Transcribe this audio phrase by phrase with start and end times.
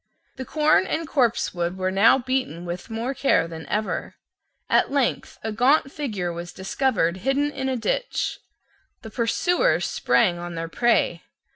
[0.37, 4.15] The corn and copsewood were now beaten with more care than ever.
[4.67, 8.39] At length a gaunt figure was discovered hidden in a ditch.
[9.03, 11.21] The pursuers sprang on their prey.